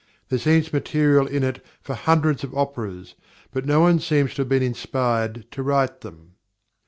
There 0.29 0.39
seems 0.39 0.73
material 0.73 1.27
in 1.27 1.43
it 1.43 1.63
for 1.79 1.93
hundreds 1.93 2.43
of 2.43 2.57
operas, 2.57 3.13
but 3.53 3.67
no 3.67 3.81
one 3.81 3.99
seems 3.99 4.33
to 4.33 4.41
have 4.41 4.49
been 4.49 4.63
inspired 4.63 5.45
to 5.51 5.61
write 5.61 6.01
them. 6.01 6.37